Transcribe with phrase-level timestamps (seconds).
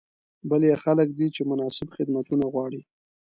[0.49, 2.81] بل یې خلک دي چې مناسب خدمتونه غواړي.